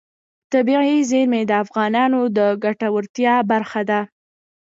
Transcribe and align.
طبیعي 0.53 0.97
زیرمې 1.09 1.41
د 1.47 1.51
افغانانو 1.63 2.21
د 2.37 2.39
ګټورتیا 2.63 3.35
برخه 3.51 3.81
ده. 3.89 4.01